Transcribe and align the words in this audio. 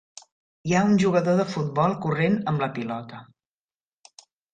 Hi 0.69 0.71
ha 0.77 0.79
un 0.85 0.95
jugador 1.03 1.35
de 1.39 1.45
futbol 1.55 1.93
corrent 2.05 2.39
amb 2.53 2.63
la 2.65 2.71
pilota. 2.79 3.21